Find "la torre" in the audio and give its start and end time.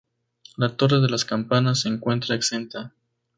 0.57-0.99